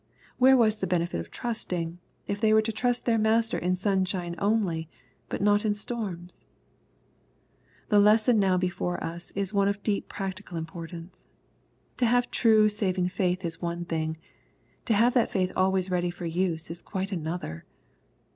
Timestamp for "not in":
5.43-5.75